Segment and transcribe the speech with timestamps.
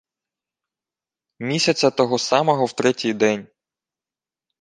[1.39, 3.47] Місяця того самого в третій день